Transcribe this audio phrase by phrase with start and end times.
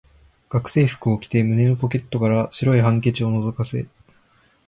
[0.49, 3.85] 学生服を着て、胸のポケットから白いハンケチを覗かせ、